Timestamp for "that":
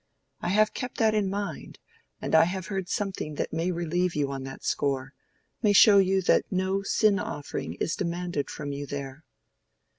0.97-1.13, 3.35-3.53, 4.45-4.63, 6.23-6.45